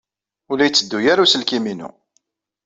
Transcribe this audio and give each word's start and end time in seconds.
Ur 0.49 0.55
la 0.57 0.65
yetteddu 0.67 0.99
ara 1.11 1.23
uselkim-inu. 1.25 1.89